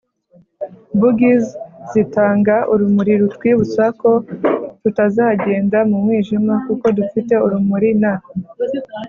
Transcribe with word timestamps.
-bougies 0.97 1.45
zitanga 1.91 2.55
urumuri 2.73 3.11
rutwibutsa 3.21 3.83
ko 4.01 4.11
tutazagenda 4.81 5.77
mu 5.89 5.97
mwijima 6.03 6.53
kuko 6.65 6.85
dufite 6.97 7.33
urumuri 7.45 7.89
n 8.01 8.03